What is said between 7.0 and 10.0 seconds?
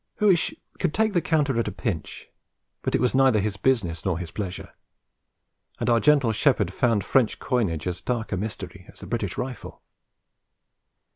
French coinage as dark a mystery as the British rifle.